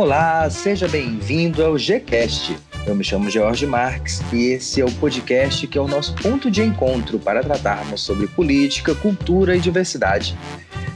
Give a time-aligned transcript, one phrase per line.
[0.00, 2.56] Olá, seja bem-vindo ao Gcast.
[2.86, 6.50] Eu me chamo Jorge Marques e esse é o podcast que é o nosso ponto
[6.50, 10.34] de encontro para tratarmos sobre política, cultura e diversidade.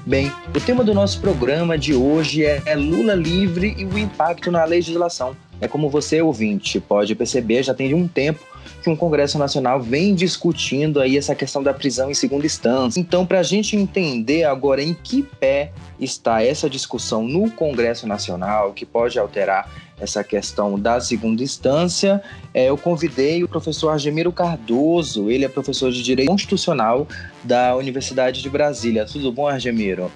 [0.07, 4.51] Bem, o tema do nosso programa de hoje é, é Lula livre e o impacto
[4.51, 5.37] na legislação.
[5.61, 8.41] É como você, ouvinte, pode perceber, já tem um tempo
[8.83, 13.01] que um Congresso Nacional vem discutindo aí essa questão da prisão em segunda instância.
[13.01, 18.73] Então, para a gente entender agora em que pé está essa discussão no Congresso Nacional,
[18.73, 25.31] que pode alterar essa questão da segunda instância, é, eu convidei o professor Argemiro Cardoso,
[25.31, 27.07] ele é professor de Direito Constitucional
[27.43, 29.07] da Universidade de Brasília.
[29.07, 30.11] Tudo bom, Argemiro?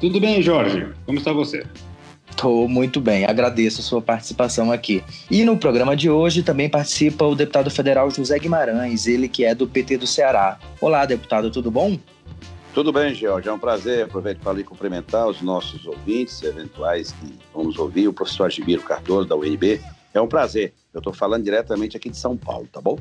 [0.00, 0.88] Tudo bem, Jorge.
[1.04, 1.64] Como está você?
[2.36, 5.02] Estou muito bem, agradeço a sua participação aqui.
[5.30, 9.54] E no programa de hoje também participa o deputado federal José Guimarães, ele que é
[9.54, 10.58] do PT do Ceará.
[10.78, 11.98] Olá, deputado, tudo bom?
[12.74, 14.04] Tudo bem, George, é um prazer.
[14.04, 19.26] Aproveito para lhe cumprimentar os nossos ouvintes eventuais que vamos ouvir, o professor Agimiro Cardoso,
[19.26, 19.80] da UNB.
[20.12, 20.74] É um prazer.
[20.92, 22.98] Eu estou falando diretamente aqui de São Paulo, tá bom?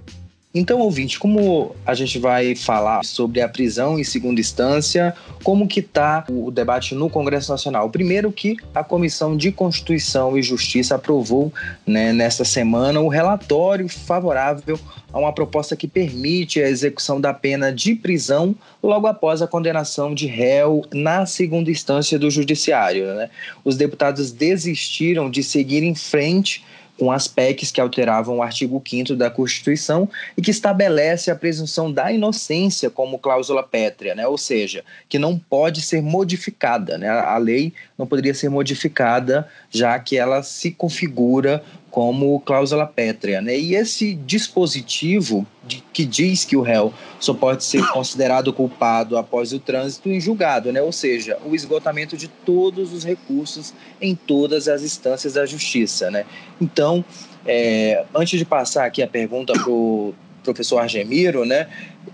[0.58, 5.82] Então, ouvinte, como a gente vai falar sobre a prisão em segunda instância, como que
[5.82, 7.90] está o debate no Congresso Nacional?
[7.90, 11.52] Primeiro que a Comissão de Constituição e Justiça aprovou
[11.86, 14.80] né, nesta semana o relatório favorável
[15.12, 20.16] a uma proposta que permite a execução da pena de prisão logo após a condenação
[20.16, 23.14] de réu na segunda instância do Judiciário.
[23.14, 23.30] Né?
[23.66, 26.64] Os deputados desistiram de seguir em frente
[26.98, 30.08] com as PECs que alteravam o artigo 5 da Constituição
[30.38, 34.28] e que estabelece a presunção da inocência como cláusula pétrea, né?
[34.28, 36.98] ou seja, que não pode ser modificada.
[36.98, 37.10] Né?
[37.10, 41.64] A lei não poderia ser modificada, já que ela se configura
[41.96, 43.42] como cláusula pétrea.
[43.42, 43.58] Né?
[43.58, 49.54] E esse dispositivo de, que diz que o réu só pode ser considerado culpado após
[49.54, 50.82] o trânsito em julgado, né?
[50.82, 56.12] ou seja, o esgotamento de todos os recursos em todas as instâncias da justiça.
[56.12, 56.26] Né?
[56.60, 57.04] Então,
[57.46, 60.14] é, antes de passar aqui a pergunta para o
[60.46, 61.68] professor Argemiro, né?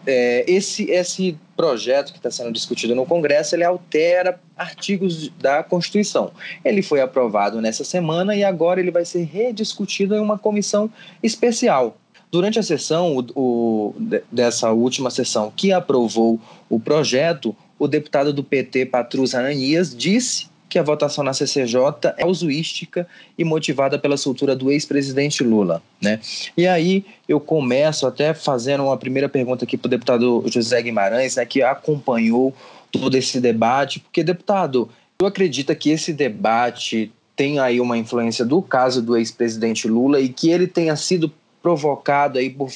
[0.06, 6.32] é, esse, esse projeto que está sendo discutido no Congresso, ele altera artigos da Constituição.
[6.64, 10.90] Ele foi aprovado nessa semana e agora ele vai ser rediscutido em uma comissão
[11.22, 11.98] especial.
[12.32, 13.96] Durante a sessão o, o,
[14.32, 20.80] dessa última sessão que aprovou o projeto, o deputado do PT, Patrus Ananias, disse que
[20.80, 23.06] a votação na CCJ é usuística
[23.38, 25.84] e motivada pela soltura do ex-presidente Lula.
[26.02, 26.22] Né?
[26.56, 31.36] E aí eu começo até fazendo uma primeira pergunta aqui para o deputado José Guimarães,
[31.36, 32.56] né, que acompanhou
[32.90, 34.90] todo esse debate, porque, deputado,
[35.20, 40.30] eu acredito que esse debate tem aí uma influência do caso do ex-presidente Lula e
[40.30, 42.70] que ele tenha sido provocado aí por,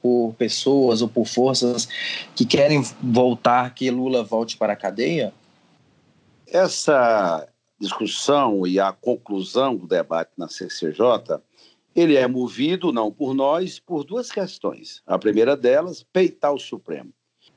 [0.00, 1.88] por pessoas ou por forças
[2.36, 5.32] que querem voltar, que Lula volte para a cadeia?
[6.50, 7.48] Essa
[7.80, 11.40] discussão e a conclusão do debate na CCJ,
[11.94, 15.00] ele é movido não por nós, por duas questões.
[15.06, 17.12] A primeira delas, peitar o Supremo.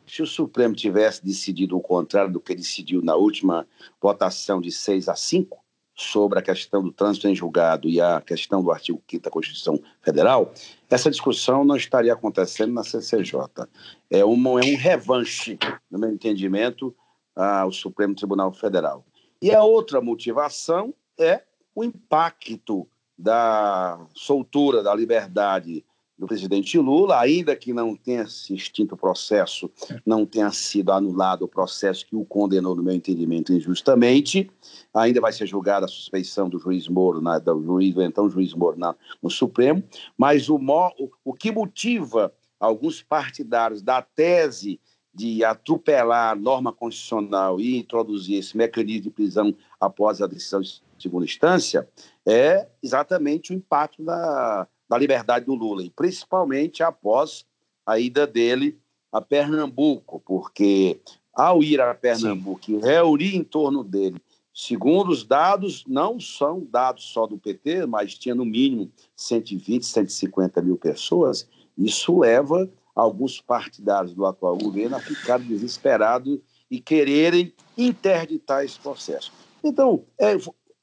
[0.05, 3.67] Se o Supremo tivesse decidido o contrário do que decidiu na última
[3.99, 5.57] votação de 6 a 5
[5.95, 9.81] sobre a questão do trânsito em julgado e a questão do artigo 5 da Constituição
[10.01, 10.53] Federal,
[10.89, 13.67] essa discussão não estaria acontecendo na CCJ.
[14.09, 15.57] É, uma, é um revanche,
[15.89, 16.95] no meu entendimento,
[17.35, 19.05] ao Supremo Tribunal Federal.
[19.41, 21.43] E a outra motivação é
[21.75, 25.83] o impacto da soltura, da liberdade
[26.17, 29.69] do presidente Lula, ainda que não tenha se extinto o processo,
[30.05, 34.49] não tenha sido anulado o processo que o condenou, no meu entendimento, injustamente,
[34.93, 38.77] ainda vai ser julgada a suspeição do juiz Moro, na, do, juiz, então juiz Moro
[38.77, 39.83] na, no Supremo,
[40.17, 44.79] mas o, o, o que motiva alguns partidários da tese
[45.13, 50.81] de atropelar a norma constitucional e introduzir esse mecanismo de prisão após a decisão de
[50.97, 51.87] segunda instância
[52.25, 57.45] é exatamente o impacto da, da liberdade do Lula, e principalmente após
[57.85, 58.79] a ida dele
[59.11, 60.99] a Pernambuco, porque
[61.33, 62.77] ao ir a Pernambuco Sim.
[62.77, 64.19] e reunir em torno dele,
[64.53, 70.61] segundo os dados, não são dados só do PT, mas tinha no mínimo 120, 150
[70.61, 71.47] mil pessoas,
[71.77, 79.31] isso leva alguns partidários do atual governo a desesperados e quererem interditar esse processo.
[79.63, 80.37] Então, é,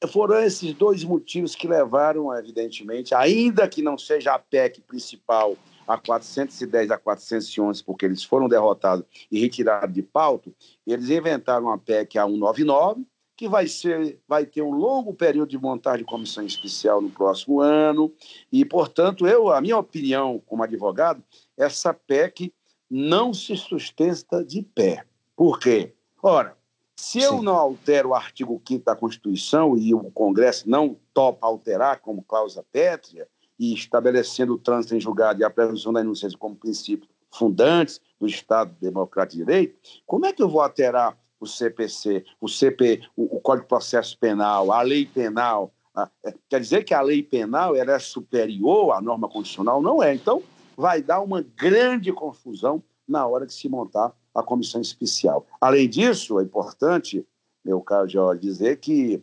[0.07, 5.55] foram esses dois motivos que levaram, evidentemente, ainda que não seja a PEC principal,
[5.87, 10.51] a 410 a 411, porque eles foram derrotados e retirados de pauta,
[10.87, 13.05] eles inventaram a PEC a 199,
[13.35, 17.59] que vai, ser, vai ter um longo período de montagem de comissão especial no próximo
[17.59, 18.13] ano,
[18.51, 21.23] e, portanto, eu, a minha opinião como advogado,
[21.57, 22.53] essa PEC
[22.89, 25.05] não se sustenta de pé.
[25.35, 25.93] Por quê?
[26.21, 26.55] Ora,
[26.95, 27.25] Se Sim.
[27.25, 32.21] eu não altero o artigo 5 da Constituição e o Congresso não topa alterar como
[32.21, 33.27] cláusula pétrea,
[33.61, 38.25] e estabelecendo o trânsito em julgado e a presunção da inocência como princípios fundantes do
[38.25, 43.37] Estado Democrático de Direito, como é que eu vou alterar o CPC, o CP, o,
[43.37, 45.73] o Código de Processo Penal, a lei penal?
[45.93, 49.81] A, é, quer dizer que a lei penal era é superior à norma constitucional?
[49.81, 50.13] Não é.
[50.13, 50.43] Então,
[50.77, 55.45] vai dar uma grande confusão na hora de se montar a comissão especial.
[55.59, 57.27] Além disso, é importante,
[57.65, 59.21] meu caro Jorge, dizer que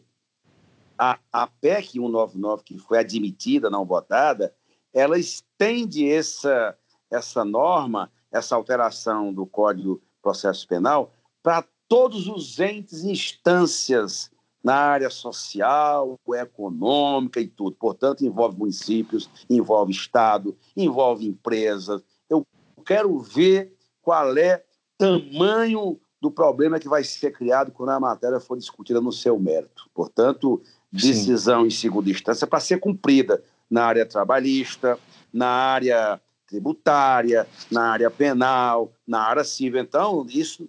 [0.99, 4.53] a, a PEC 199, que foi admitida, não votada,
[4.93, 6.77] ela estende essa,
[7.11, 11.13] essa norma, essa alteração do Código de Processo Penal
[11.43, 14.31] para todos os entes e instâncias
[14.63, 17.77] na área social, econômica e tudo.
[17.77, 22.03] Portanto, envolve municípios, envolve Estado, envolve empresas.
[22.29, 22.47] Eu
[22.85, 24.63] quero ver qual é
[24.99, 29.89] tamanho do problema que vai ser criado quando a matéria for discutida no seu mérito.
[29.95, 30.61] Portanto,
[30.93, 31.67] decisão Sim.
[31.69, 34.99] em segunda instância para ser cumprida na área trabalhista,
[35.33, 39.81] na área tributária, na área penal, na área civil.
[39.81, 40.69] Então, isso,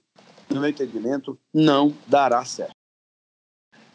[0.49, 2.71] no meu entendimento, não dará certo.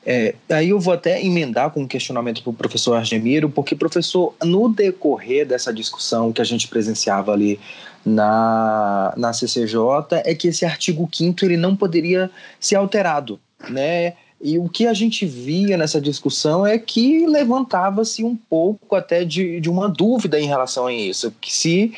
[0.07, 4.35] É, aí eu vou até emendar com um questionamento para o professor Argemiro, porque, professor,
[4.43, 7.59] no decorrer dessa discussão que a gente presenciava ali
[8.05, 9.79] na, na CCJ,
[10.25, 12.31] é que esse artigo 5 ele não poderia
[12.61, 13.41] ser alterado,
[13.71, 14.15] né?
[14.43, 19.59] E o que a gente via nessa discussão é que levantava-se um pouco até de,
[19.59, 21.95] de uma dúvida em relação a isso, que se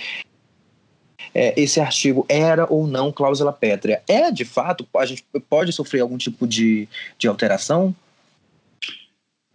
[1.35, 4.03] é, esse artigo era ou não cláusula pétrea.
[4.09, 7.95] É, de fato, a gente pode sofrer algum tipo de, de alteração?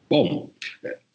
[0.10, 0.50] Bom,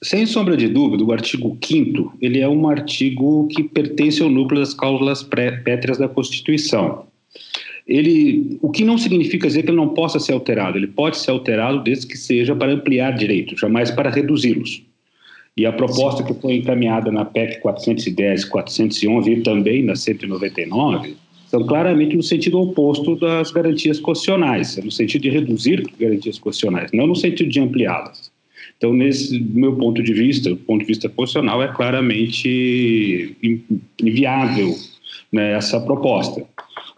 [0.03, 4.61] sem sombra de dúvida, o artigo 5 ele é um artigo que pertence ao núcleo
[4.61, 7.07] das cláusulas pétreas da Constituição
[7.87, 10.77] ele, o que não significa dizer que ele não possa ser alterado.
[10.77, 14.83] Ele pode ser alterado desde que seja para ampliar direitos, jamais para reduzi-los.
[15.57, 21.17] E a proposta que foi encaminhada na PEC 410 411 e também na 199
[21.47, 27.07] são claramente no sentido oposto das garantias constitucionais, no sentido de reduzir garantias constitucionais, não
[27.07, 28.31] no sentido de ampliá-las.
[28.77, 33.35] Então, nesse meu ponto de vista, do ponto de vista constitucional, é claramente
[34.03, 34.75] inviável
[35.33, 36.45] né, essa proposta.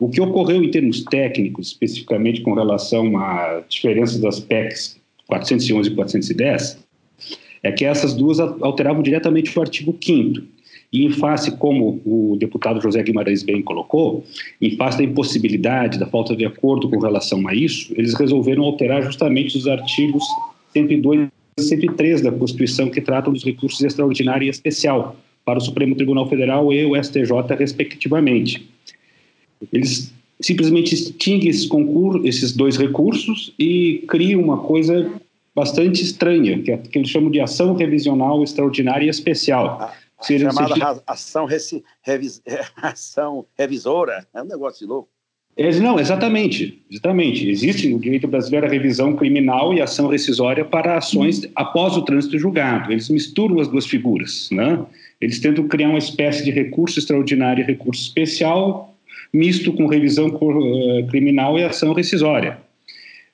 [0.00, 5.94] O que ocorreu em termos técnicos, especificamente com relação à diferença das PECs 411 e
[5.94, 6.88] 410,
[7.62, 10.58] é que essas duas alteravam diretamente o artigo 5
[10.93, 14.25] e em face, como o deputado José Guimarães bem colocou,
[14.60, 19.02] em face da impossibilidade, da falta de acordo com relação a isso, eles resolveram alterar
[19.02, 20.25] justamente os artigos
[20.72, 21.28] 102
[21.58, 26.28] e 103 da Constituição que tratam dos recursos extraordinário e especial para o Supremo Tribunal
[26.28, 28.66] Federal e o STJ, respectivamente.
[29.72, 35.11] Eles simplesmente extinguem esses, concursos, esses dois recursos e criam uma coisa
[35.58, 39.66] bastante estranha, que, é, que eles chamam de ação revisional extraordinária e especial.
[39.81, 41.02] A, a chamada sentido...
[41.05, 42.40] ação, reci, revis,
[42.76, 45.08] ação revisora, é um negócio de louco.
[45.81, 47.50] não, exatamente, exatamente.
[47.50, 52.38] Existe no direito brasileiro a revisão criminal e ação rescisória para ações após o trânsito
[52.38, 52.93] julgado.
[52.93, 54.87] Eles misturam as duas figuras, né?
[55.20, 58.94] Eles tentam criar uma espécie de recurso extraordinário e recurso especial
[59.32, 62.58] misto com revisão eh, criminal e ação rescisória.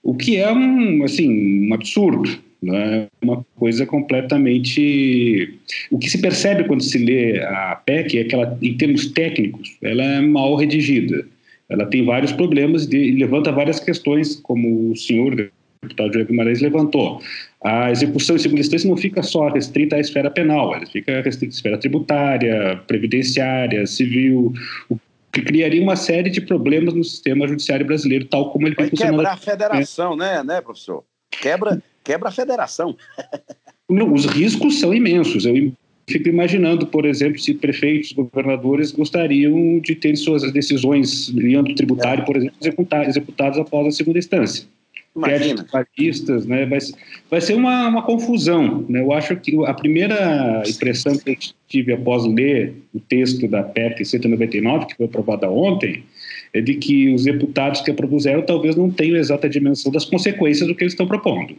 [0.04, 2.30] O que é um, assim, um absurdo,
[2.62, 3.06] né?
[3.22, 5.58] uma coisa completamente...
[5.90, 9.76] O que se percebe quando se lê a PEC é que ela, em termos técnicos,
[9.82, 11.26] ela é mal redigida.
[11.70, 15.50] Ela tem vários problemas e levanta várias questões, como o senhor
[15.82, 17.22] deputado Jair Guimarães levantou.
[17.62, 21.54] A execução em segunda instância não fica só restrita à esfera penal, ela fica restrita
[21.54, 24.52] à esfera tributária, previdenciária, civil,
[24.90, 24.98] o
[25.34, 29.32] que criaria uma série de problemas no sistema judiciário brasileiro, tal como ele Vai quebrar
[29.32, 31.02] a federação, né, né, professor?
[31.28, 32.96] Quebra, quebra a federação.
[33.90, 35.44] Os riscos são imensos.
[35.44, 35.72] Eu
[36.08, 42.22] fico imaginando, por exemplo, se prefeitos, governadores gostariam de ter suas decisões em âmbito tributário,
[42.22, 42.24] é.
[42.24, 42.56] por exemplo,
[43.06, 44.66] executadas após a segunda instância.
[45.16, 45.64] Imagina.
[46.46, 46.66] Né?
[46.66, 46.78] Vai,
[47.30, 48.84] vai ser uma, uma confusão.
[48.88, 49.00] Né?
[49.00, 51.36] Eu acho que a primeira impressão que eu
[51.68, 56.04] tive após ler o texto da PEC 199, que foi aprovada ontem,
[56.52, 60.66] é de que os deputados que a propuseram talvez não tenham exata dimensão das consequências
[60.66, 61.56] do que eles estão propondo.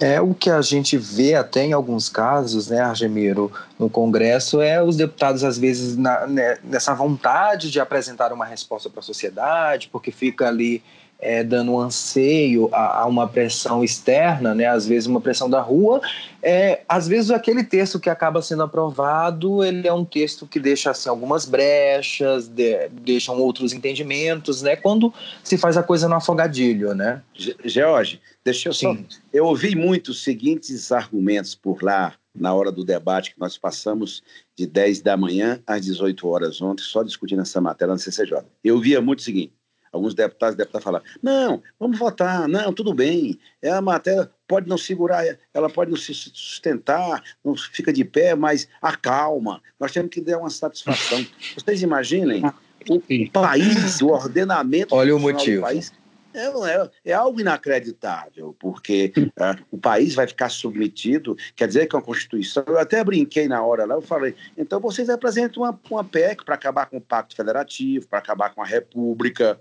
[0.00, 4.82] É o que a gente vê até em alguns casos, né, Argemiro, no Congresso, é
[4.82, 9.88] os deputados, às vezes, na, né, nessa vontade de apresentar uma resposta para a sociedade,
[9.92, 10.82] porque fica ali
[11.22, 15.60] é, dando um anseio a, a, uma pressão externa, né, às vezes uma pressão da
[15.60, 16.00] rua,
[16.42, 20.90] é, às vezes aquele texto que acaba sendo aprovado, ele é um texto que deixa
[20.90, 25.14] assim, algumas brechas, de, deixam outros entendimentos, né, quando
[25.44, 27.22] se faz a coisa no afogadilho, né?
[27.64, 28.92] George, deixa eu só...
[28.92, 29.06] Sim.
[29.32, 34.22] Eu ouvi muito os seguintes argumentos por lá, na hora do debate que nós passamos
[34.56, 38.42] de 10 da manhã às 18 horas ontem, só discutindo essa matéria na CCJ.
[38.64, 39.52] Eu via muito o seguinte,
[39.92, 44.68] alguns deputados devem estar falando, não, vamos votar, não, tudo bem, é a matéria pode
[44.68, 50.10] não segurar, ela pode não se sustentar, não fica de pé, mas acalma, nós temos
[50.10, 51.24] que dar uma satisfação.
[51.56, 52.42] Vocês imaginem
[52.88, 55.58] o país, o ordenamento Olha o motivo.
[55.58, 55.92] do país,
[56.34, 61.96] é, é, é, algo inacreditável, porque é, o país vai ficar submetido, quer dizer que
[61.96, 66.04] a Constituição, eu até brinquei na hora lá, eu falei, então vocês apresentam uma, uma
[66.04, 69.60] PEC para acabar com o Pacto Federativo, para acabar com a República,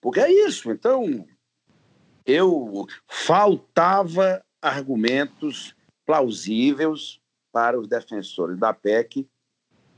[0.00, 0.70] porque é isso.
[0.70, 1.26] Então,
[2.26, 5.74] eu faltava argumentos
[6.06, 7.20] plausíveis
[7.52, 9.28] para os defensores da PEC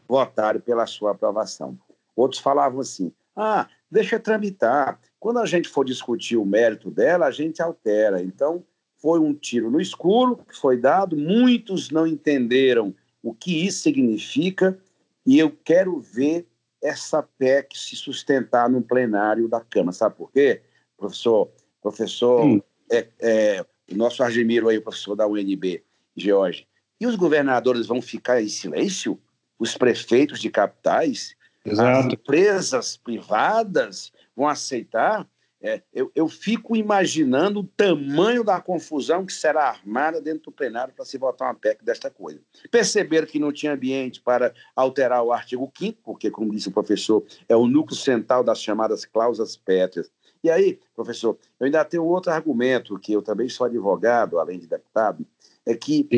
[0.09, 1.79] votarem pela sua aprovação.
[2.15, 5.01] Outros falavam assim: ah, deixa tramitar.
[5.19, 8.23] Quando a gente for discutir o mérito dela, a gente altera.
[8.23, 8.65] Então,
[8.97, 14.79] foi um tiro no escuro que foi dado, muitos não entenderam o que isso significa,
[15.25, 16.47] e eu quero ver
[16.83, 19.93] essa PEC se sustentar no plenário da Câmara.
[19.93, 20.63] Sabe por quê?
[20.97, 22.61] Professor, professor, hum.
[22.91, 25.83] é, é, o nosso Argemiro aí, professor da UNB,
[26.17, 26.67] George,
[27.01, 29.19] e os governadores vão ficar em silêncio?
[29.59, 31.37] Os prefeitos de capitais?
[31.65, 32.09] Exato.
[32.09, 35.29] As empresas privadas vão aceitar?
[35.63, 40.93] É, eu, eu, fico imaginando o tamanho da confusão que será armada dentro do plenário
[40.93, 42.41] para se votar uma PEC desta coisa.
[42.69, 47.25] Perceberam que não tinha ambiente para alterar o artigo 5 porque, como disse o professor,
[47.49, 50.11] é o núcleo central das chamadas cláusulas pétreas.
[50.43, 54.67] E aí, professor, eu ainda tenho outro argumento, que eu também sou advogado, além de
[54.67, 55.25] deputado,
[55.65, 56.09] é que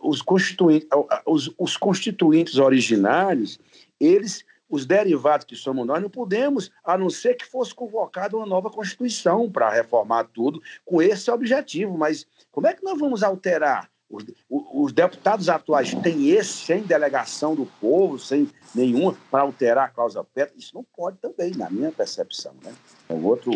[0.00, 0.88] os constituintes,
[1.26, 3.58] os, os constituintes originários,
[3.98, 8.46] eles os derivados que somos nós, não podemos, a não ser que fosse convocada uma
[8.46, 11.98] nova Constituição para reformar tudo com esse objetivo.
[11.98, 13.90] Mas como é que nós vamos alterar?
[14.08, 19.88] Os, os deputados atuais têm esse, sem delegação do povo, sem nenhuma, para alterar a
[19.88, 20.52] causa pet?
[20.56, 22.52] Isso não pode também, na minha percepção.
[22.64, 22.72] Né?
[23.08, 23.52] É outro.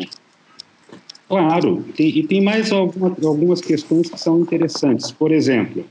[1.28, 5.10] Claro, e tem mais alguma, algumas questões que são interessantes.
[5.10, 5.84] Por exemplo,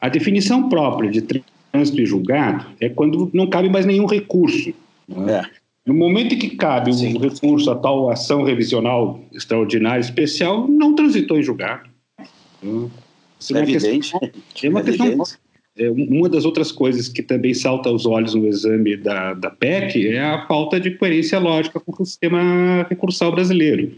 [0.00, 1.22] a definição própria de
[1.72, 4.72] trânsito e julgado é quando não cabe mais nenhum recurso.
[5.08, 5.32] Né?
[5.32, 5.58] É.
[5.86, 7.16] No momento em que cabe Sim.
[7.16, 11.88] um recurso a tal ação revisional extraordinária especial, não transitou em julgado.
[13.40, 14.12] Isso é, é evidente.
[14.12, 14.30] Questão,
[14.62, 15.24] é uma é questão.
[15.78, 20.08] É, uma das outras coisas que também salta aos olhos no exame da, da PEC
[20.08, 23.92] é a falta de coerência lógica com o sistema recursal brasileiro.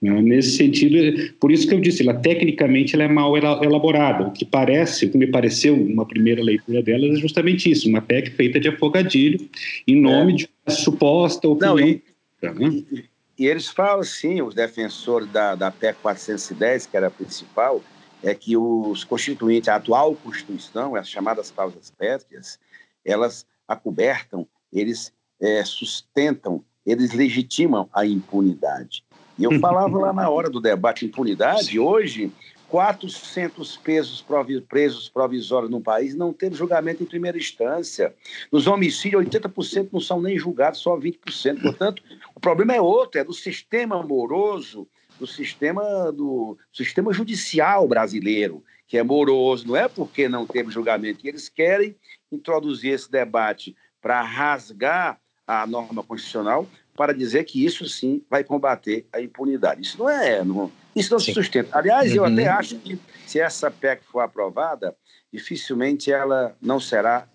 [0.00, 0.22] Né?
[0.22, 4.28] Nesse sentido, por isso que eu disse, ela tecnicamente ela é mal elaborada.
[4.28, 8.00] O que parece, o que me pareceu uma primeira leitura dela é justamente isso, uma
[8.00, 9.48] PEC feita de afogadilho
[9.86, 10.36] em nome é.
[10.36, 11.76] de uma suposta opinião.
[11.76, 12.02] Não, e,
[12.42, 12.84] né?
[12.90, 13.04] e,
[13.38, 17.82] e, eles falam sim, os defensores da, da PEC 410, que era a principal,
[18.22, 22.58] é que os constituintes, a atual Constituição, as chamadas causas pétreas,
[23.04, 29.04] elas acobertam, eles é, sustentam, eles legitimam a impunidade.
[29.40, 32.30] E eu falava lá na hora do debate impunidade, hoje,
[32.68, 34.24] 400 pesos
[34.68, 38.14] presos provisórios no país não teve julgamento em primeira instância.
[38.52, 41.62] Nos homicídios, 80% não são nem julgados, só 20%.
[41.62, 42.02] Portanto,
[42.34, 44.86] o problema é outro, é do sistema amoroso,
[45.18, 49.66] do sistema, do sistema judicial brasileiro, que é moroso.
[49.66, 51.26] Não é porque não teve julgamento.
[51.26, 51.96] E eles querem
[52.30, 56.68] introduzir esse debate para rasgar a norma constitucional
[57.00, 59.80] para dizer que isso sim vai combater a impunidade.
[59.80, 61.32] Isso não é, não, isso não sim.
[61.32, 61.78] se sustenta.
[61.78, 62.16] Aliás, uhum.
[62.18, 64.94] eu até acho que se essa PEC for aprovada,
[65.32, 67.26] dificilmente ela não será,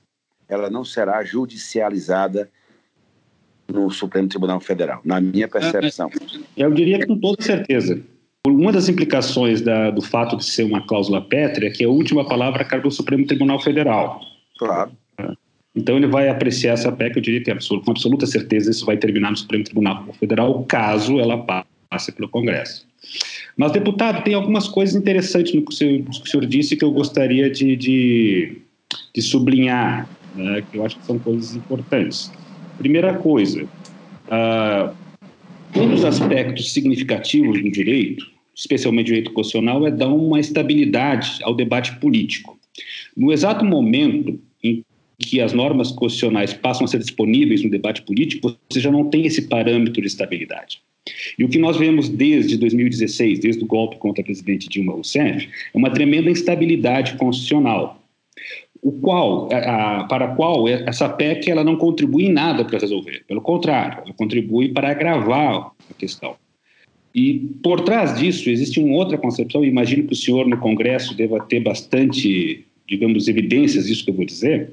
[0.48, 2.48] ela não será judicializada
[3.68, 6.12] no Supremo Tribunal Federal, na minha percepção.
[6.56, 8.00] Eu diria com toda certeza.
[8.46, 12.24] Uma das implicações da, do fato de ser uma cláusula pétrea é que a última
[12.28, 14.22] palavra cabe ao Supremo Tribunal Federal.
[14.60, 14.92] Claro.
[15.76, 18.98] Então ele vai apreciar essa PEC, eu diria que é com absoluta certeza isso vai
[18.98, 22.88] terminar no Supremo Tribunal Federal, caso ela passe pelo Congresso.
[23.58, 26.84] Mas, deputado, tem algumas coisas interessantes no que o senhor, que o senhor disse que
[26.84, 28.58] eu gostaria de, de,
[29.14, 32.32] de sublinhar, né, que eu acho que são coisas importantes.
[32.78, 34.94] Primeira coisa, uh,
[35.80, 41.98] um dos aspectos significativos do direito especialmente direito constitucional, é dar uma estabilidade ao debate
[41.98, 42.58] político.
[43.16, 44.40] No exato momento
[45.18, 49.26] que as normas constitucionais passam a ser disponíveis no debate político, você já não tem
[49.26, 50.82] esse parâmetro de estabilidade.
[51.38, 55.48] E o que nós vemos desde 2016, desde o golpe contra a presidente Dilma Rousseff,
[55.74, 58.02] é uma tremenda instabilidade constitucional,
[58.82, 62.80] o qual, a, a, para a qual essa PEC ela não contribui em nada para
[62.80, 63.24] resolver.
[63.28, 66.36] Pelo contrário, ela contribui para agravar a questão.
[67.14, 71.16] E por trás disso existe uma outra concepção, e imagino que o senhor no Congresso
[71.16, 74.70] deva ter bastante digamos, evidências disso que eu vou dizer,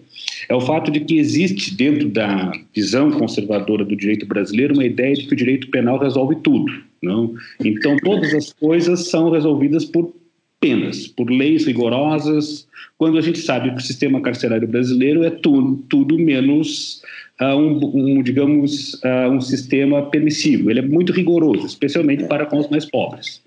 [0.48, 5.14] é o fato de que existe dentro da visão conservadora do direito brasileiro uma ideia
[5.14, 6.72] de que o direito penal resolve tudo.
[7.02, 7.34] Não?
[7.64, 10.14] Então, todas as coisas são resolvidas por
[10.60, 15.84] penas, por leis rigorosas, quando a gente sabe que o sistema carcerário brasileiro é tudo,
[15.88, 17.02] tudo menos
[17.40, 20.70] uh, um, um, digamos, uh, um sistema permissivo.
[20.70, 23.41] Ele é muito rigoroso, especialmente para com os mais pobres.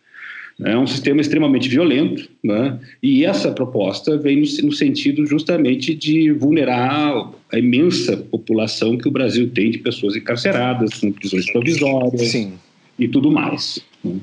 [0.64, 2.80] É um sistema extremamente violento, né?
[3.04, 9.12] e essa proposta vem no, no, sentido justamente de vulnerar a imensa população que o
[9.12, 12.54] Brasil tem de pessoas encarceradas, com prisões provisórias Sim.
[12.98, 13.80] e tudo mais.
[14.02, 14.18] Né?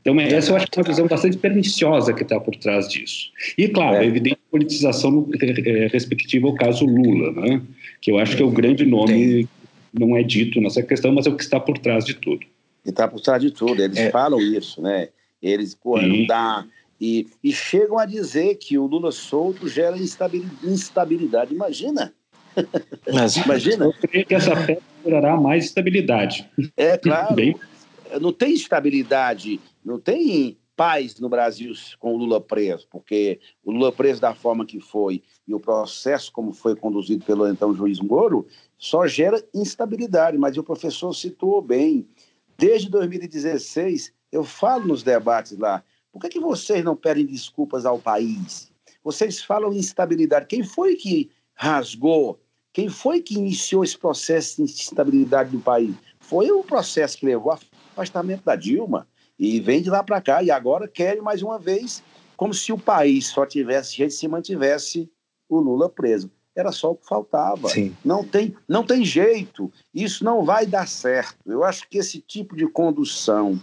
[0.00, 2.88] Então, é, essa eu acho que é uma visão bastante perniciosa que está por trás
[2.88, 3.30] disso.
[3.58, 4.00] E, claro, é.
[4.00, 7.62] a evidente politização no, é, respectiva ao caso Lula, né?
[8.00, 9.48] que eu acho que é o grande nome,
[9.92, 12.46] não é dito nessa questão, mas é o que está por trás de tudo.
[12.86, 14.10] E está por trás de tudo, eles é.
[14.10, 15.08] falam isso, né?
[15.44, 16.66] Eles, não dá.
[16.98, 21.54] E, e chegam a dizer que o Lula solto gera instabilidade.
[21.54, 22.14] Imagina!
[23.12, 23.84] Mas, Imagina!
[23.84, 26.50] Eu creio que essa festa gerará mais estabilidade.
[26.76, 27.34] É, claro.
[27.34, 27.54] Bem...
[28.20, 33.92] Não tem estabilidade, não tem paz no Brasil com o Lula preso, porque o Lula
[33.92, 38.46] preso da forma que foi e o processo como foi conduzido pelo então juiz Moro
[38.78, 40.38] só gera instabilidade.
[40.38, 42.06] Mas o professor situou bem.
[42.56, 48.00] Desde 2016, eu falo nos debates lá, por que, que vocês não pedem desculpas ao
[48.00, 48.68] país?
[49.02, 50.46] Vocês falam em instabilidade.
[50.46, 52.40] Quem foi que rasgou?
[52.72, 55.94] Quem foi que iniciou esse processo de instabilidade do país?
[56.18, 57.60] Foi o processo que levou ao
[57.92, 59.06] afastamento da Dilma.
[59.38, 60.42] E vem de lá para cá.
[60.42, 62.02] E agora querem mais uma vez,
[62.36, 65.08] como se o país só tivesse jeito se mantivesse
[65.48, 66.28] o Lula preso.
[66.56, 67.68] Era só o que faltava.
[67.68, 67.96] Sim.
[68.04, 69.72] Não tem, não tem jeito.
[69.94, 71.38] Isso não vai dar certo.
[71.46, 73.60] Eu acho que esse tipo de condução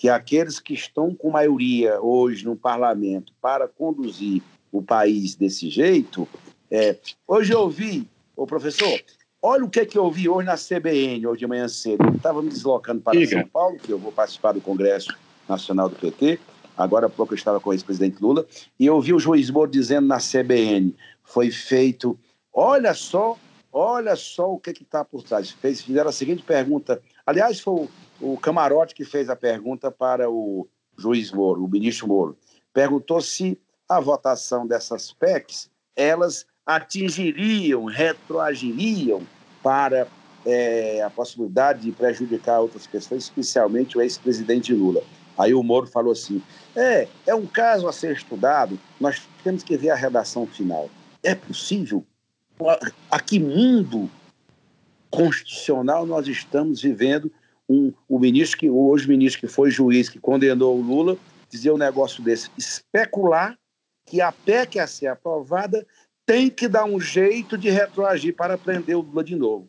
[0.00, 6.26] que aqueles que estão com maioria hoje no parlamento para conduzir o país desse jeito.
[6.70, 6.96] É,
[7.28, 8.98] hoje eu ouvi, o professor,
[9.42, 12.02] olha o que, é que eu ouvi hoje na CBN, hoje de manhã cedo.
[12.02, 15.14] Eu estava me deslocando para São Paulo, que eu vou participar do Congresso
[15.46, 16.40] Nacional do PT.
[16.78, 18.46] Agora há pouco eu estava com o ex-presidente Lula,
[18.78, 22.18] e eu ouvi o juiz Moro dizendo na CBN: foi feito,
[22.54, 23.36] olha só,
[23.70, 25.50] olha só o que está por trás.
[25.50, 27.02] Fez, fizeram a seguinte pergunta.
[27.30, 27.88] Aliás, foi
[28.20, 30.66] o Camarote que fez a pergunta para o
[30.98, 32.36] juiz Moro, o ministro Moro.
[32.74, 33.56] Perguntou se
[33.88, 39.22] a votação dessas PECs, elas atingiriam, retroagiriam
[39.62, 40.08] para
[40.44, 45.00] é, a possibilidade de prejudicar outras pessoas, especialmente o ex-presidente Lula.
[45.38, 46.42] Aí o Moro falou assim:
[46.74, 50.90] é, é um caso a ser estudado, nós temos que ver a redação final.
[51.22, 52.04] É possível?
[53.08, 54.10] A que mundo
[55.10, 57.30] constitucional nós estamos vivendo
[57.68, 61.16] um, o ministro que hoje o ministro que foi juiz que condenou o Lula
[61.48, 63.56] dizer um negócio desse, especular
[64.06, 65.86] que a PEC a ser aprovada
[66.26, 69.68] tem que dar um jeito de retroagir para prender o Lula de novo.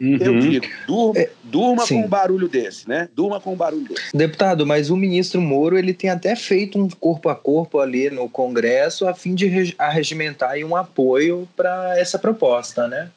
[0.00, 0.18] Uhum.
[0.20, 3.08] Eu digo, durma, é, durma com um barulho desse, né?
[3.14, 4.14] Durma com um barulho desse.
[4.14, 8.28] Deputado, mas o ministro Moro ele tem até feito um corpo a corpo ali no
[8.28, 13.10] Congresso a fim de arregimentar um apoio para essa proposta, né?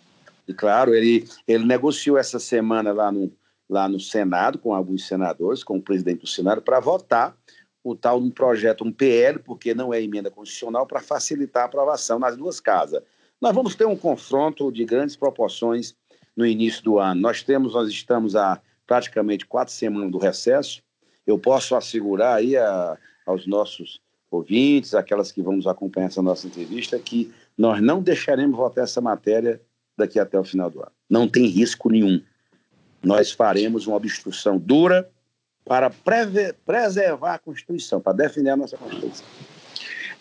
[0.49, 3.31] E claro, ele, ele negociou essa semana lá no,
[3.69, 7.37] lá no Senado, com alguns senadores, com o presidente do Senado, para votar
[7.83, 12.17] o tal um projeto, um PL, porque não é emenda constitucional, para facilitar a aprovação
[12.17, 13.03] nas duas casas.
[13.39, 15.93] Nós vamos ter um confronto de grandes proporções
[16.35, 17.21] no início do ano.
[17.21, 20.81] Nós temos, nós estamos há praticamente quatro semanas do recesso.
[21.27, 26.47] Eu posso assegurar aí a, aos nossos ouvintes, aquelas que vão nos acompanhar essa nossa
[26.47, 29.61] entrevista, que nós não deixaremos votar essa matéria
[29.99, 30.91] daqui até o final do ano.
[31.09, 32.21] Não tem risco nenhum
[33.03, 35.09] nós faremos uma obstrução dura
[35.65, 35.91] para
[36.65, 39.25] preservar a Constituição, para defender a nossa Constituição.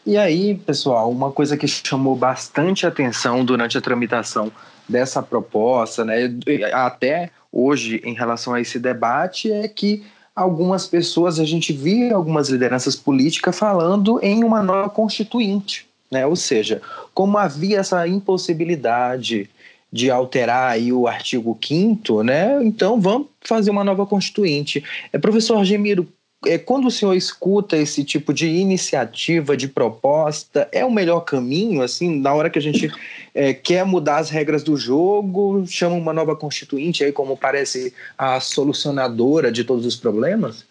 [0.06, 4.50] E aí, pessoal, uma coisa que chamou bastante atenção durante a tramitação
[4.88, 6.34] dessa proposta, né,
[6.72, 12.48] até hoje em relação a esse debate, é que algumas pessoas, a gente via algumas
[12.48, 16.24] lideranças políticas falando em uma nova constituinte, né?
[16.24, 16.80] Ou seja,
[17.12, 19.50] como havia essa impossibilidade
[19.92, 22.62] de alterar aí o artigo 5 né?
[22.62, 24.84] Então vamos fazer uma nova constituinte.
[25.12, 26.06] É, professor Gemiro,
[26.46, 31.82] é, quando o senhor escuta esse tipo de iniciativa, de proposta, é o melhor caminho,
[31.82, 32.90] assim, na hora que a gente
[33.34, 38.38] é, quer mudar as regras do jogo, chama uma nova constituinte aí como parece a
[38.38, 40.64] solucionadora de todos os problemas?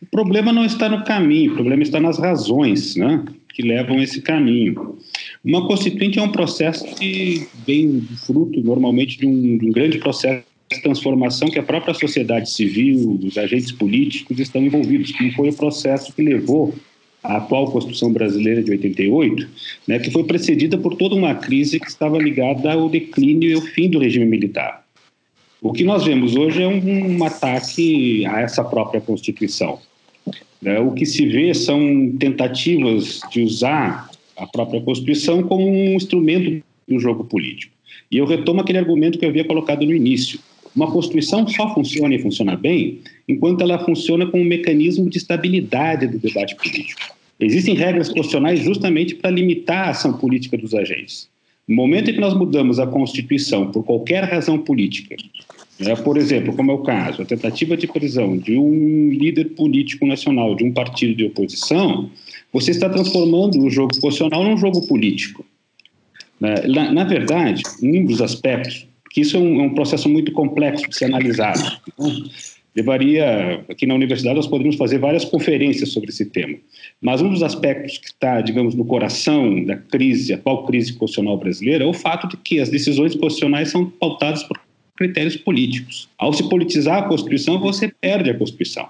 [0.00, 4.22] O problema não está no caminho, o problema está nas razões, né, que levam esse
[4.22, 4.98] caminho.
[5.44, 10.42] Uma constituinte é um processo que vem fruto, normalmente, de um, de um grande processo
[10.82, 16.12] transformação que a própria sociedade civil, os agentes políticos estão envolvidos, como foi o processo
[16.12, 16.74] que levou
[17.22, 19.48] à atual Constituição Brasileira de 88,
[19.86, 23.60] né, que foi precedida por toda uma crise que estava ligada ao declínio e ao
[23.60, 24.84] fim do regime militar.
[25.62, 29.78] O que nós vemos hoje é um, um ataque a essa própria Constituição.
[30.64, 36.64] É, o que se vê são tentativas de usar a própria Constituição como um instrumento
[36.88, 37.72] do jogo político.
[38.10, 40.38] E eu retomo aquele argumento que eu havia colocado no início.
[40.74, 46.06] Uma Constituição só funciona e funciona bem enquanto ela funciona como um mecanismo de estabilidade
[46.06, 47.00] do debate político.
[47.38, 51.28] Existem regras constitucionais justamente para limitar a ação política dos agentes.
[51.66, 55.16] No momento em que nós mudamos a Constituição por qualquer razão política,
[55.78, 60.06] né, por exemplo, como é o caso, a tentativa de prisão de um líder político
[60.06, 62.10] nacional de um partido de oposição,
[62.54, 65.44] você está transformando o jogo constitucional num jogo político.
[66.40, 66.54] Né.
[66.68, 70.88] Na, na verdade, um dos aspectos que isso é um, é um processo muito complexo
[70.88, 71.60] de ser analisado.
[71.86, 72.24] Então,
[72.74, 76.58] levaria, aqui na universidade nós poderíamos fazer várias conferências sobre esse tema,
[77.00, 81.38] mas um dos aspectos que está, digamos, no coração da crise, a atual crise constitucional
[81.38, 84.60] brasileira, é o fato de que as decisões constitucionais são pautadas por
[84.96, 86.08] critérios políticos.
[86.18, 88.88] Ao se politizar a Constituição, você perde a Constituição.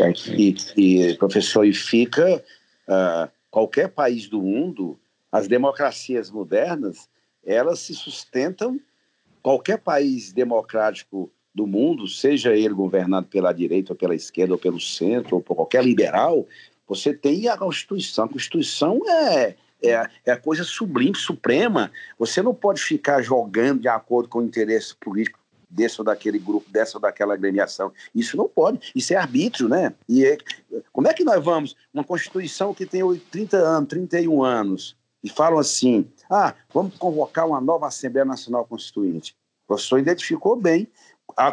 [0.00, 2.42] É, e, e, professor, e fica
[2.88, 4.98] uh, qualquer país do mundo,
[5.30, 7.08] as democracias modernas,
[7.44, 8.80] elas se sustentam
[9.42, 14.80] qualquer país democrático do mundo, seja ele governado pela direita ou pela esquerda ou pelo
[14.80, 16.46] centro ou por qualquer liberal,
[16.86, 18.24] você tem a Constituição.
[18.24, 21.90] A Constituição é, é, é a coisa sublime, suprema.
[22.18, 25.37] Você não pode ficar jogando de acordo com o interesse político
[25.68, 27.92] desse ou daquele grupo, dessa ou daquela agremiação.
[28.14, 28.92] Isso não pode.
[28.94, 29.94] Isso é arbítrio, né?
[30.08, 30.38] E é,
[30.92, 31.76] como é que nós vamos?
[31.92, 37.60] Uma Constituição que tem 30 anos, 31 anos, e falam assim: ah, vamos convocar uma
[37.60, 39.36] nova Assembleia Nacional Constituinte.
[39.64, 40.88] O professor identificou bem.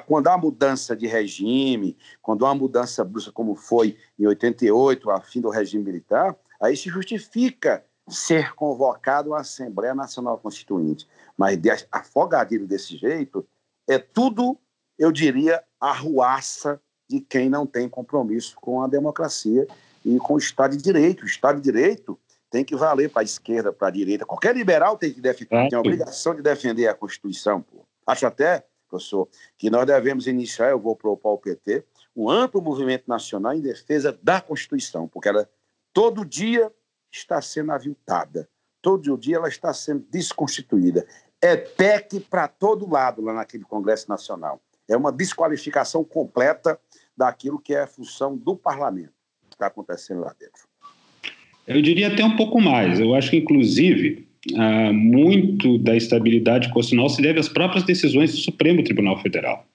[0.08, 5.20] Quando há mudança de regime, quando há uma mudança brusca, como foi em 88, a
[5.20, 11.08] fim do regime militar, aí se justifica ser convocado uma Assembleia Nacional Constituinte.
[11.38, 11.60] Mas
[11.92, 13.46] afogadilho desse jeito
[13.88, 14.58] é tudo,
[14.98, 19.68] eu diria, arruaça de quem não tem compromisso com a democracia
[20.04, 21.24] e com o Estado de Direito.
[21.24, 22.20] O Estado de Direito
[22.50, 24.26] tem que valer para a esquerda, para a direita.
[24.26, 27.62] Qualquer liberal tem que defender, tem a obrigação de defender a Constituição.
[27.62, 27.86] Pô.
[28.08, 31.84] Acho até, professor, que nós devemos iniciar, eu vou propor ao PT,
[32.16, 35.50] um amplo movimento nacional em defesa da Constituição, porque ela
[35.92, 36.72] todo dia
[37.12, 38.48] está sendo aviltada,
[38.82, 41.06] todo dia ela está sendo desconstituída.
[41.46, 44.60] É PEC para todo lado lá naquele Congresso Nacional.
[44.90, 46.80] É uma desqualificação completa
[47.16, 49.14] daquilo que é a função do parlamento
[49.48, 50.64] que está acontecendo lá dentro.
[51.68, 53.00] Eu diria até um pouco mais.
[53.00, 58.38] Eu acho que, inclusive, ah, muito da estabilidade constitucional se deve às próprias decisões do
[58.38, 59.68] Supremo Tribunal Federal.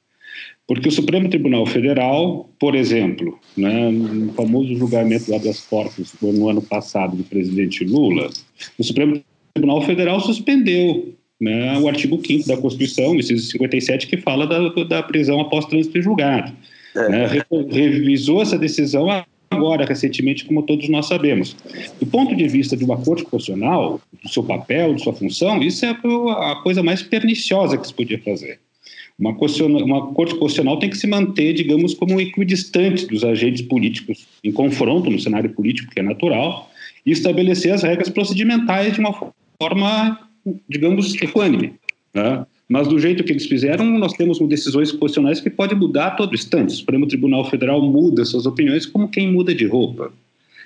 [0.66, 6.48] Porque o Supremo Tribunal Federal, por exemplo, né, no famoso julgamento do habeas corpus no
[6.48, 8.28] ano passado do presidente Lula,
[8.76, 9.22] o Supremo
[9.54, 15.02] Tribunal Federal suspendeu né, o artigo 5 da Constituição, inciso 57, que fala da, da
[15.02, 16.52] prisão após trânsito julgado.
[16.94, 17.08] É.
[17.08, 17.26] Né,
[17.70, 19.06] revisou essa decisão
[19.50, 21.56] agora, recentemente, como todos nós sabemos.
[21.98, 25.84] Do ponto de vista de uma corte constitucional, do seu papel, de sua função, isso
[25.84, 28.60] é a coisa mais perniciosa que se podia fazer.
[29.18, 29.36] Uma,
[29.84, 35.10] uma corte constitucional tem que se manter, digamos, como equidistante dos agentes políticos em confronto
[35.10, 36.70] no cenário político, que é natural,
[37.04, 40.29] e estabelecer as regras procedimentais de uma forma,
[40.68, 41.74] digamos, equânime.
[42.14, 42.44] Né?
[42.68, 46.34] Mas do jeito que eles fizeram, nós temos decisões constitucionais que podem mudar a todo
[46.34, 46.72] instante.
[46.72, 50.12] O Supremo Tribunal Federal muda suas opiniões como quem muda de roupa.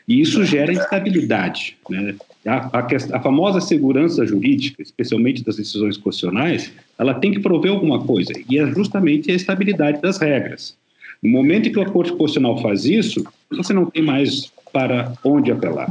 [0.07, 1.77] E isso gera instabilidade.
[1.89, 2.15] Né?
[2.47, 8.05] A, a, a, famosa segurança jurídica, especialmente das decisões constitucionais, ela tem que prover alguma
[8.05, 10.77] coisa, e é justamente a estabilidade das regras.
[11.23, 15.51] No momento em que a Corte Constitucional faz isso, você não tem mais para onde
[15.51, 15.91] apelar.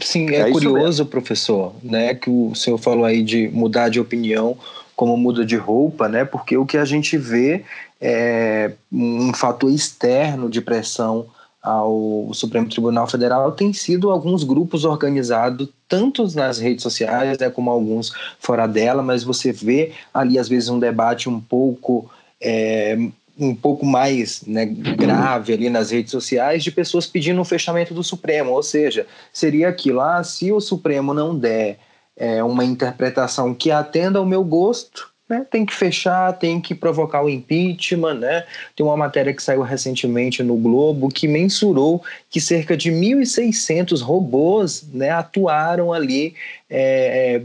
[0.00, 4.56] Sim, é, é curioso, professor, né, que o senhor falou aí de mudar de opinião
[4.94, 6.24] como muda de roupa, né?
[6.24, 7.64] Porque o que a gente vê
[8.00, 11.26] é um fator externo de pressão
[11.62, 17.70] ao Supremo Tribunal Federal tem sido alguns grupos organizados, tanto nas redes sociais, né, como
[17.70, 22.08] alguns fora dela, mas você vê ali, às vezes, um debate um pouco
[22.40, 22.96] é,
[23.38, 27.92] um pouco mais né, grave ali nas redes sociais de pessoas pedindo o um fechamento
[27.92, 31.78] do Supremo, ou seja, seria aquilo, ah, se o Supremo não der
[32.16, 37.22] é, uma interpretação que atenda ao meu gosto, né, tem que fechar, tem que provocar
[37.22, 38.44] o impeachment, né?
[38.76, 44.86] Tem uma matéria que saiu recentemente no Globo que mensurou que cerca de 1.600 robôs
[44.92, 46.34] né, atuaram ali
[46.70, 47.42] é,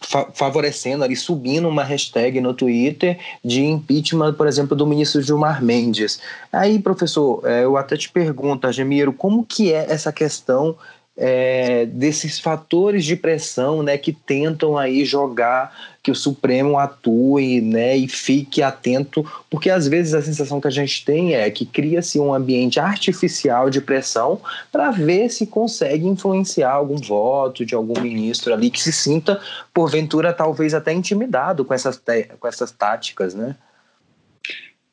[0.00, 5.62] é favorecendo ali, subindo uma hashtag no Twitter de impeachment, por exemplo, do ministro Gilmar
[5.62, 6.20] Mendes.
[6.52, 10.76] Aí, professor, é, eu até te pergunto, Agemiro, como que é essa questão
[11.22, 15.70] é, desses fatores de pressão né, que tentam aí jogar
[16.02, 20.70] que o Supremo atue né, e fique atento, porque às vezes a sensação que a
[20.70, 24.40] gente tem é que cria-se um ambiente artificial de pressão
[24.72, 29.38] para ver se consegue influenciar algum voto de algum ministro ali que se sinta,
[29.74, 32.00] porventura, talvez até intimidado com essas,
[32.40, 33.56] com essas táticas, né?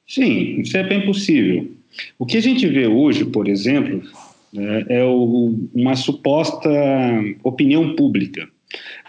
[0.05, 1.71] Sim, isso é bem possível.
[2.19, 4.01] O que a gente vê hoje, por exemplo,
[4.89, 6.69] é o, uma suposta
[7.43, 8.47] opinião pública.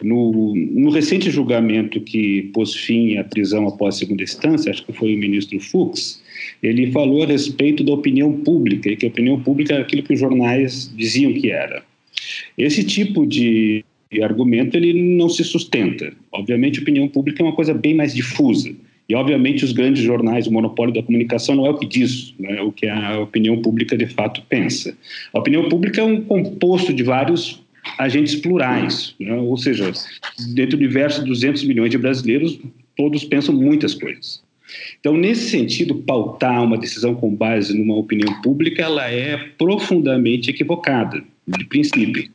[0.02, 5.14] No, no, recente julgamento que pôs fim à prisão após segunda instância, acho que foi
[5.14, 6.22] o ministro Fux,
[6.62, 10.14] ele falou a respeito da opinião pública, e que a opinião pública era aquilo que
[10.14, 11.82] os jornais diziam que era.
[12.56, 13.84] Esse tipo de
[14.22, 16.12] argumento ele não se sustenta.
[16.32, 18.74] Obviamente, a opinião pública é uma coisa bem mais difusa.
[19.08, 22.60] E, obviamente, os grandes jornais, o monopólio da comunicação não é o que diz, né,
[22.60, 24.94] o que a opinião pública de fato pensa.
[25.32, 27.62] A opinião pública é um composto de vários
[27.98, 29.90] agentes plurais, né, ou seja,
[30.54, 32.60] dentro de 200 milhões de brasileiros,
[32.94, 34.42] todos pensam muitas coisas.
[35.00, 41.22] Então, nesse sentido, pautar uma decisão com base numa opinião pública, ela é profundamente equivocada,
[41.46, 42.28] de princípio.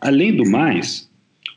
[0.00, 1.10] Além do mais,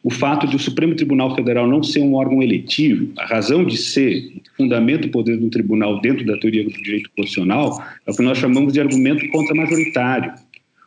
[0.03, 3.77] o fato de o Supremo Tribunal Federal não ser um órgão eletivo, a razão de
[3.77, 8.23] ser, fundamento o poder do tribunal dentro da teoria do direito constitucional, é o que
[8.23, 10.33] nós chamamos de argumento contra-majoritário.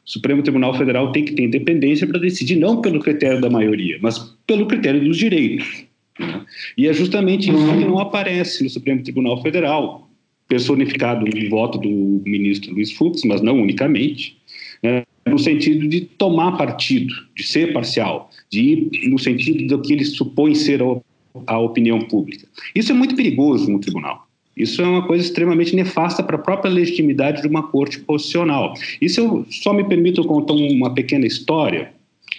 [0.07, 3.99] O Supremo Tribunal Federal tem que ter independência para decidir não pelo critério da maioria,
[4.01, 5.85] mas pelo critério dos direitos.
[6.18, 6.44] Né?
[6.77, 10.09] E é justamente isso que não aparece no Supremo Tribunal Federal,
[10.49, 14.37] personificado no voto do ministro Luiz Fux, mas não unicamente,
[14.83, 15.05] né?
[15.27, 20.05] no sentido de tomar partido, de ser parcial, de ir no sentido do que ele
[20.05, 20.81] supõe ser
[21.47, 22.47] a, opinião pública.
[22.75, 24.27] Isso é muito perigoso no tribunal.
[24.57, 28.75] Isso é uma coisa extremamente nefasta para a própria legitimidade de uma corte constitucional.
[29.01, 31.93] Isso eu só me permito contar uma pequena história,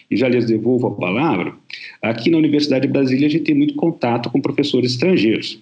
[0.09, 1.53] e já lhes devolvo a palavra.
[2.01, 5.59] Aqui na Universidade de Brasília, a gente tem muito contato com professores estrangeiros.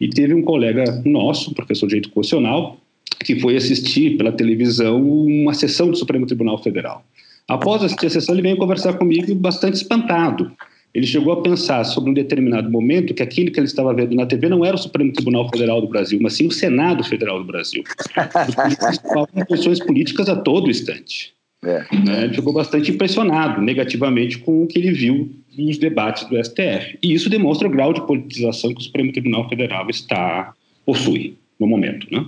[0.00, 2.78] E teve um colega nosso, professor de direito constitucional,
[3.24, 7.04] que foi assistir pela televisão uma sessão do Supremo Tribunal Federal.
[7.48, 10.50] Após assistir a sessão, ele veio conversar comigo bastante espantado.
[10.94, 14.26] Ele chegou a pensar sobre um determinado momento que aquilo que ele estava vendo na
[14.26, 17.44] TV não era o Supremo Tribunal Federal do Brasil, mas sim o Senado Federal do
[17.44, 17.82] Brasil.
[19.02, 21.34] Com questões políticas a todo instante.
[21.64, 21.78] É.
[21.96, 22.24] Né?
[22.24, 26.98] Ele ficou bastante impressionado negativamente com o que ele viu nos debates do STF.
[27.02, 30.52] E isso demonstra o grau de politização que o Supremo Tribunal Federal está
[30.84, 32.06] possui no momento.
[32.12, 32.24] Né?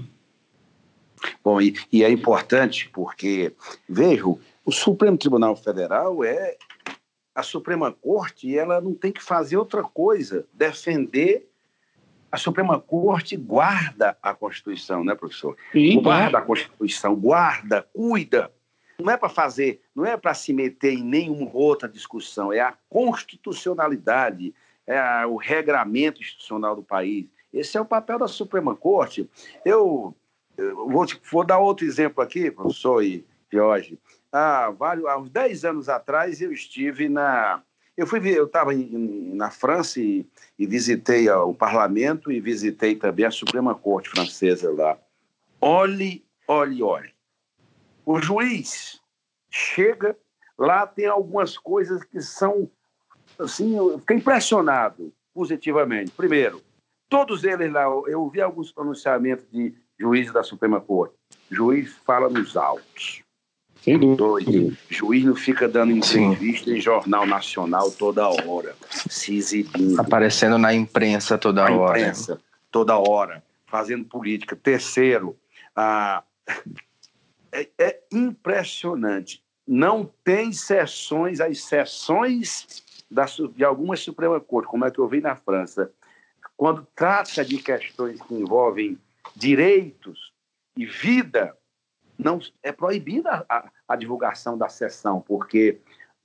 [1.45, 3.53] Bom, e, e é importante porque,
[3.89, 6.57] vejo, o Supremo Tribunal Federal é
[7.33, 11.49] a Suprema Corte e ela não tem que fazer outra coisa, defender.
[12.33, 15.57] A Suprema Corte guarda a Constituição, né, professor?
[15.71, 18.53] Sim, guarda a Constituição, guarda, cuida.
[18.99, 22.75] Não é para fazer, não é para se meter em nenhuma outra discussão, é a
[22.89, 24.53] constitucionalidade,
[24.85, 27.27] é o regramento institucional do país.
[27.53, 29.31] Esse é o papel da Suprema Corte.
[29.65, 30.13] Eu,
[30.57, 33.97] eu vou, vou dar outro exemplo aqui, professor e Jorge
[34.33, 37.63] há, vários, há uns 10 anos atrás, eu estive na.
[37.97, 40.27] Eu fui eu estava na França e,
[40.59, 44.99] e visitei o parlamento e visitei também a Suprema Corte francesa lá.
[45.61, 47.15] Olhe, olhe, olhe.
[48.05, 49.01] O juiz
[49.51, 50.17] chega,
[50.59, 52.71] lá tem algumas coisas que são.
[53.39, 56.11] Assim, eu fiquei impressionado positivamente.
[56.11, 56.63] Primeiro,
[57.09, 61.15] todos eles lá, eu ouvi alguns pronunciamentos de juízes da Suprema Corte.
[61.51, 63.26] O juiz fala nos autos.
[63.87, 64.77] Sem dúvida.
[64.91, 66.77] Juiz não fica dando entrevista Sim.
[66.77, 70.01] em jornal nacional toda hora, se exibindo.
[70.01, 72.01] Aparecendo na imprensa toda na hora.
[72.01, 74.57] Imprensa, toda hora, fazendo política.
[74.57, 75.37] Terceiro,
[75.77, 76.25] ah,
[77.53, 79.41] é, é impressionante.
[79.65, 85.21] Não tem sessões, as sessões da, de algumas Suprema Corte, como é que eu vi
[85.21, 85.93] na França,
[86.57, 88.99] quando trata de questões que envolvem
[89.37, 90.33] direitos
[90.77, 91.57] e vida,
[92.19, 95.81] não é proibida a, a divulgação da sessão, porque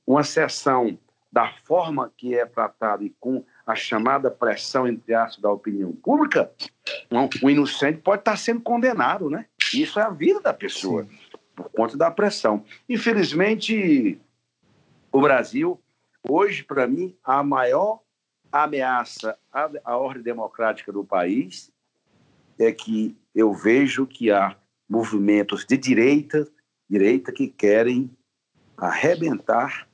[0.06, 0.98] uma sessão
[1.32, 6.52] da forma que é tratada e com a chamada pressão, entre aspas, da opinião pública,
[7.10, 9.46] um, um inocente pode estar sendo condenado, né?
[9.74, 11.18] Isso é a vida da pessoa, Sim.
[11.56, 12.66] por conta da pressão.
[12.90, 14.20] Infelizmente,
[15.12, 15.80] o Brasil,
[16.28, 18.02] hoje, para mim, a maior
[18.52, 21.72] ameaça à, à ordem democrática do país
[22.60, 24.56] é que eu vejo que há
[24.92, 26.46] movimentos de direita,
[26.90, 28.12] direita que querem
[28.76, 29.88] arrebentar,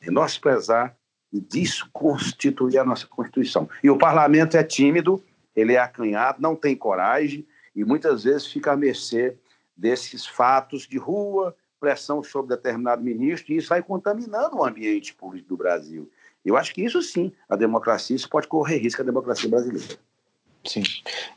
[0.00, 0.96] menosprezar
[1.30, 3.68] e desconstituir a nossa Constituição.
[3.82, 5.22] E o parlamento é tímido,
[5.54, 9.36] ele é acanhado, não tem coragem e muitas vezes fica à mercê
[9.76, 15.48] desses fatos de rua, pressão sobre determinado ministro, e isso vai contaminando o ambiente público
[15.48, 16.10] do Brasil.
[16.42, 19.98] Eu acho que isso sim, a democracia, isso pode correr risco à democracia brasileira.
[20.64, 20.82] Sim.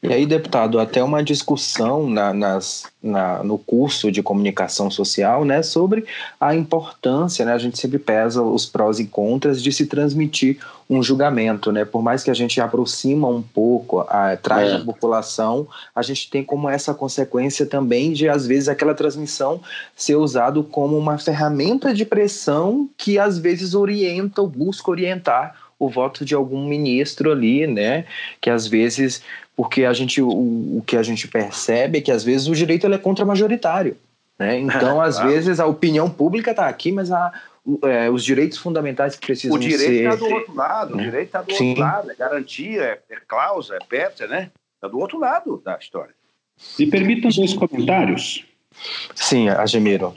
[0.01, 5.61] E aí, deputado, até uma discussão na, nas, na, no curso de comunicação social né,
[5.61, 6.05] sobre
[6.39, 10.59] a importância, né, a gente sempre pesa os prós e contras de se transmitir
[10.89, 11.73] um julgamento.
[11.73, 11.83] Né?
[11.83, 14.75] Por mais que a gente aproxima um pouco, a, traz é.
[14.75, 19.59] a população, a gente tem como essa consequência também de, às vezes, aquela transmissão
[19.93, 25.89] ser usado como uma ferramenta de pressão que, às vezes, orienta ou busca orientar o
[25.89, 28.05] voto de algum ministro ali, né?
[28.41, 29.23] Que às vezes,
[29.55, 32.85] porque a gente, o, o que a gente percebe é que às vezes o direito
[32.85, 33.97] ele é contra-majoritário,
[34.37, 34.59] né?
[34.59, 35.31] Então, às claro.
[35.31, 37.31] vezes, a opinião pública está aqui, mas a,
[37.83, 39.67] é, os direitos fundamentais que precisam ser...
[39.67, 41.03] O direito está do outro lado, né?
[41.03, 41.69] o direito está do Sim.
[41.69, 44.51] outro lado, é garantia, é, é cláusula, é petra, né?
[44.75, 46.13] Está do outro lado da história.
[46.79, 48.45] Me permitam dois comentários.
[49.15, 50.15] Sim, Agemiro.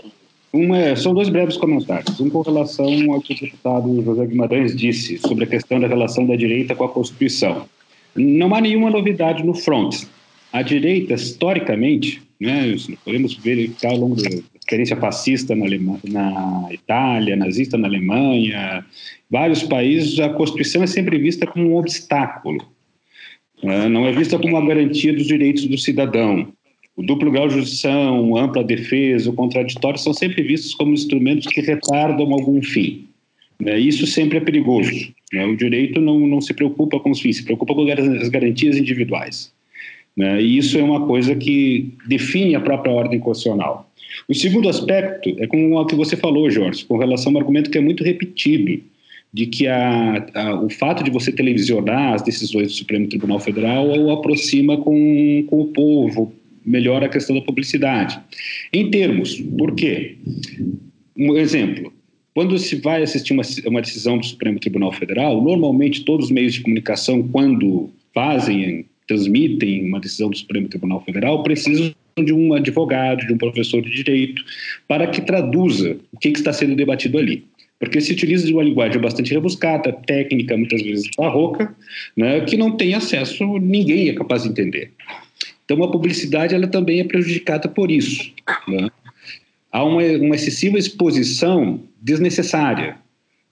[0.53, 2.21] Uma, é, são dois breves comentários.
[2.21, 6.27] Um com relação ao que o deputado José Guimarães disse sobre a questão da relação
[6.27, 7.67] da direita com a Constituição.
[8.17, 10.05] Não há nenhuma novidade no front.
[10.53, 17.37] A direita, historicamente, né, podemos ver ao longo da experiência fascista na, Alemanha, na Itália,
[17.37, 18.85] nazista na Alemanha,
[19.31, 22.67] vários países, a Constituição é sempre vista como um obstáculo.
[23.63, 26.49] Né, não é vista como uma garantia dos direitos do cidadão.
[26.97, 31.61] O duplo grau de jurisdição, ampla defesa, o contraditório são sempre vistos como instrumentos que
[31.61, 33.07] retardam algum fim.
[33.61, 33.79] Né?
[33.79, 35.13] Isso sempre é perigoso.
[35.33, 35.45] Né?
[35.47, 39.53] O direito não, não se preocupa com os fins, se preocupa com as garantias individuais.
[40.17, 40.43] Né?
[40.43, 43.91] E isso é uma coisa que define a própria ordem constitucional.
[44.29, 47.79] O segundo aspecto é com o que você falou, Jorge, com relação ao argumento que
[47.79, 48.83] é muito repetido,
[49.33, 53.87] de que a, a, o fato de você televisionar as decisões do Supremo Tribunal Federal
[53.87, 56.33] o aproxima com, com o povo,
[56.65, 58.19] melhora a questão da publicidade.
[58.73, 60.17] Em termos, por quê?
[61.17, 61.93] Um exemplo,
[62.35, 66.55] quando se vai assistir uma, uma decisão do Supremo Tribunal Federal, normalmente todos os meios
[66.55, 73.27] de comunicação, quando fazem, transmitem uma decisão do Supremo Tribunal Federal, precisam de um advogado,
[73.27, 74.43] de um professor de direito,
[74.87, 77.45] para que traduza o que, que está sendo debatido ali
[77.81, 81.75] porque se utiliza de uma linguagem bastante rebuscada, técnica, muitas vezes barroca,
[82.15, 84.93] né, que não tem acesso, ninguém é capaz de entender.
[85.71, 88.33] Então, a publicidade ela também é prejudicada por isso.
[88.67, 88.91] Né?
[89.71, 92.97] Há uma, uma, excessiva exposição desnecessária.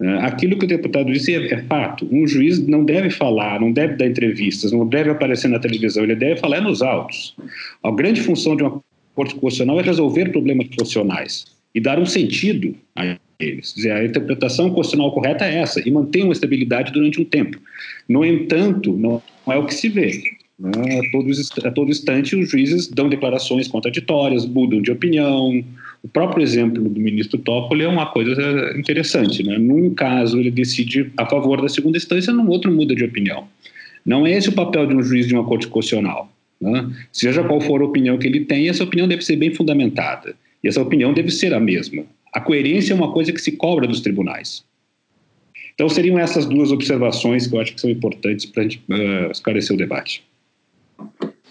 [0.01, 0.19] Né?
[0.23, 2.09] Aquilo que o deputado disse é, é, fato.
[2.11, 6.17] Um juiz não deve falar, não deve dar entrevistas, não deve aparecer na televisão, ele
[6.17, 7.37] deve falar nos autos.
[7.85, 8.83] A grande função de uma
[9.15, 13.75] corte constitucional é resolver problemas constitucionais e dar um sentido a eles.
[13.75, 17.61] Dizer, a interpretação constitucional correta é essa e manter uma estabilidade durante um tempo.
[18.09, 20.38] No entanto, não é o que se vê.
[20.59, 20.99] Né?
[20.99, 21.31] A, todo,
[21.65, 25.65] a todo instante, os juízes dão declarações contraditórias, mudam de opinião.
[26.03, 29.43] O próprio exemplo do ministro Toffoli é uma coisa interessante.
[29.43, 29.57] Né?
[29.59, 33.47] Num caso, ele decide a favor da segunda instância, no outro, muda de opinião.
[34.05, 36.33] Não é esse o papel de um juiz de uma corte constitucional.
[36.61, 36.91] Né?
[37.13, 40.35] Seja qual for a opinião que ele tem, essa opinião deve ser bem fundamentada.
[40.63, 42.05] E essa opinião deve ser a mesma.
[42.33, 44.65] A coerência é uma coisa que se cobra dos tribunais.
[45.75, 49.79] Então, seriam essas duas observações que eu acho que são importantes para uh, esclarecer o
[49.79, 50.25] debate.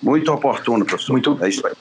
[0.01, 1.11] Muito oportuno, professor.
[1.11, 1.73] Muito, é isso aí.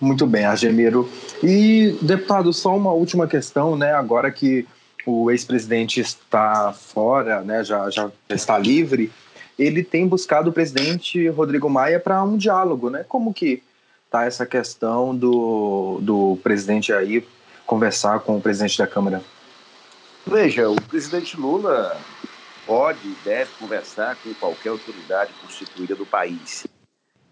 [0.00, 1.08] Muito bem, Argemiro.
[1.42, 3.92] E, deputado, só uma última questão, né?
[3.92, 4.66] Agora que
[5.06, 9.12] o ex-presidente está fora, né, já, já está livre,
[9.56, 13.04] ele tem buscado o presidente Rodrigo Maia para um diálogo, né?
[13.08, 13.62] Como que
[14.04, 17.26] está essa questão do, do presidente aí
[17.64, 19.22] conversar com o presidente da Câmara?
[20.26, 21.96] Veja, o presidente Lula
[22.66, 26.66] pode e deve conversar com qualquer autoridade constituída do país.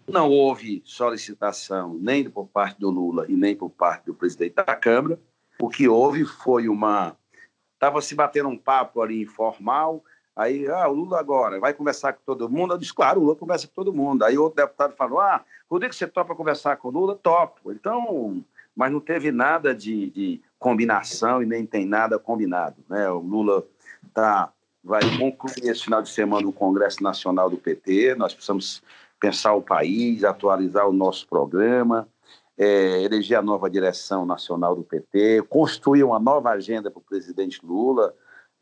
[0.07, 4.75] Não houve solicitação nem por parte do Lula e nem por parte do presidente da
[4.75, 5.19] Câmara.
[5.59, 7.17] O que houve foi uma.
[7.73, 10.03] Estava se batendo um papo ali informal.
[10.35, 12.73] Aí, ah, o Lula agora vai conversar com todo mundo.
[12.73, 14.23] Eu disse, claro, o Lula conversa com todo mundo.
[14.23, 17.15] Aí outro deputado falou: ah, Rodrigo, você topa conversar com o Lula?
[17.15, 17.71] Topo.
[17.71, 18.43] Então,
[18.75, 22.83] mas não teve nada de, de combinação e nem tem nada combinado.
[22.87, 23.09] Né?
[23.09, 23.65] O Lula
[24.07, 24.51] está
[24.85, 28.13] vai concluir esse final de semana o Congresso Nacional do PT.
[28.13, 28.83] Nós precisamos
[29.19, 32.07] pensar o país, atualizar o nosso programa,
[32.55, 37.59] é, eleger a nova direção nacional do PT, construir uma nova agenda para o presidente
[37.65, 38.13] Lula,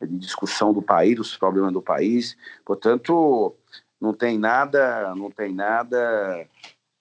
[0.01, 2.37] de discussão do país, dos problemas do país.
[2.65, 3.53] Portanto,
[3.99, 6.47] não tem nada, não tem nada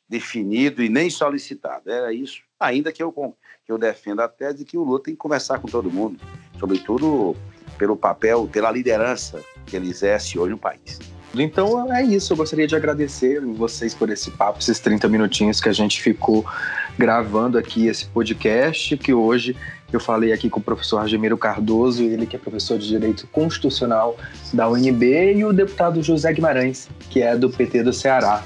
[0.08, 1.88] definido e nem solicitado.
[1.88, 5.18] Era isso, ainda que eu, que eu defenda a tese que o Lula tem que
[5.18, 6.20] conversar com todo mundo,
[6.58, 7.36] sobretudo
[7.82, 11.00] pelo papel, pela liderança que ele exerce hoje no país.
[11.34, 15.68] Então é isso, eu gostaria de agradecer vocês por esse papo, esses 30 minutinhos que
[15.68, 16.46] a gente ficou
[16.96, 19.56] gravando aqui esse podcast, que hoje
[19.92, 24.16] eu falei aqui com o professor Argemiro Cardoso, ele que é professor de Direito Constitucional
[24.52, 28.44] da UNB, e o deputado José Guimarães, que é do PT do Ceará.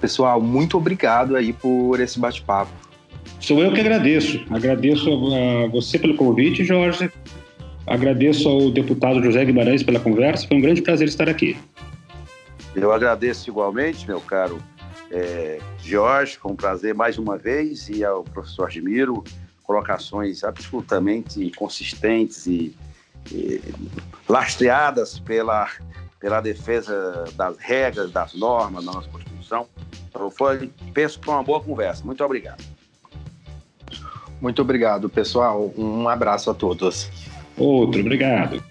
[0.00, 2.72] Pessoal, muito obrigado aí por esse bate-papo.
[3.38, 4.44] Sou eu que agradeço.
[4.50, 7.08] Agradeço a você pelo convite, Jorge.
[7.86, 10.46] Agradeço ao deputado José Guimarães pela conversa.
[10.48, 11.56] Foi um grande prazer estar aqui.
[12.74, 14.60] Eu agradeço igualmente, meu caro
[15.10, 19.22] é, Jorge, foi um prazer mais uma vez, e ao professor Admiro,
[19.62, 22.76] colocações absolutamente consistentes e,
[23.30, 23.60] e
[24.28, 25.68] lastreadas pela,
[26.18, 29.68] pela defesa das regras, das normas da nossa Constituição.
[30.08, 32.04] Então, foi, penso que foi uma boa conversa.
[32.04, 32.64] Muito obrigado.
[34.40, 35.72] Muito obrigado, pessoal.
[35.76, 37.08] Um abraço a todos.
[37.56, 38.62] Outro, obrigado.